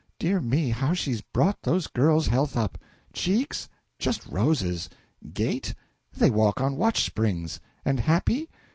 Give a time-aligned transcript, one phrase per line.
[0.17, 2.79] Dear me, how she's brought those girls' health up!
[3.13, 3.69] Cheeks?
[3.99, 4.89] just roses.
[5.31, 5.75] Gait?
[6.11, 7.59] they walk on watch springs!
[7.85, 8.49] And happy?